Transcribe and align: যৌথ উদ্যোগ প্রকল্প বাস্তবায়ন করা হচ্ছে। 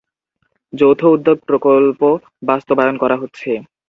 যৌথ 0.73 1.01
উদ্যোগ 1.05 1.37
প্রকল্প 1.47 2.01
বাস্তবায়ন 2.43 2.95
করা 2.97 3.15
হচ্ছে। 3.15 3.49